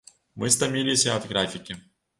[0.43, 1.81] Мы стаміліся ад графікі.